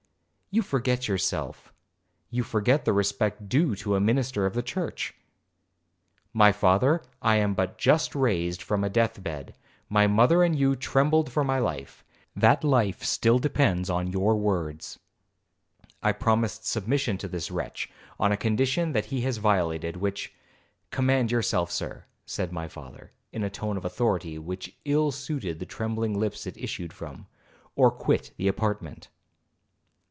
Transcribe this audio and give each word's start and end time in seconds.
'You 0.53 0.61
forget 0.61 1.07
yourself,—you 1.07 2.43
forget 2.43 2.83
the 2.83 2.91
respect 2.91 3.47
due 3.47 3.73
to 3.77 3.95
a 3.95 4.01
minister 4.01 4.45
of 4.45 4.53
the 4.53 4.61
church.' 4.61 5.13
'My 6.33 6.51
father, 6.51 7.03
I 7.21 7.37
am 7.37 7.53
but 7.53 7.77
just 7.77 8.13
raised 8.13 8.61
from 8.61 8.83
a 8.83 8.89
death 8.89 9.23
bed, 9.23 9.55
my 9.87 10.07
mother 10.07 10.43
and 10.43 10.53
you 10.53 10.75
trembled 10.75 11.31
for 11.31 11.45
my 11.45 11.59
life,—that 11.59 12.65
life 12.65 13.01
still 13.01 13.39
depends 13.39 13.89
on 13.89 14.11
your 14.11 14.35
words. 14.35 14.99
I 16.03 16.11
promised 16.11 16.65
submission 16.65 17.17
to 17.19 17.29
this 17.29 17.49
wretch, 17.49 17.89
on 18.19 18.33
a 18.33 18.35
condition 18.35 18.91
which 18.91 19.07
he 19.07 19.21
has 19.21 19.37
violated, 19.37 19.95
which—' 19.95 20.33
'Command 20.89 21.31
yourself, 21.31 21.71
Sir,' 21.71 22.03
said 22.25 22.51
my 22.51 22.67
father, 22.67 23.13
in 23.31 23.43
a 23.45 23.49
tone 23.49 23.77
of 23.77 23.85
authority 23.85 24.37
which 24.37 24.75
ill 24.83 25.13
suited 25.13 25.59
the 25.59 25.65
trembling 25.65 26.13
lips 26.19 26.45
it 26.45 26.57
issued 26.57 26.91
from, 26.91 27.27
'or 27.73 27.89
quit 27.89 28.33
the 28.35 28.49
apartment.' 28.49 29.07